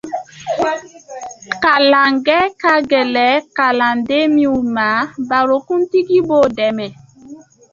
-Kalangwɛ 1.63 2.37
ka 2.61 2.73
gwɛlɛn 2.89 3.35
kalanden 3.57 4.25
minw 4.35 4.55
ma, 4.75 4.87
barokuntigi 5.29 6.19
b'o 6.27 6.39
dɛmɛ; 6.57 6.87